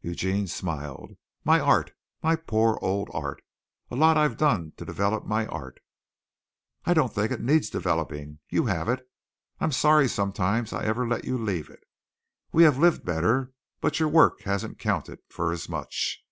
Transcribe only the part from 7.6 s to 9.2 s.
developing. You have it.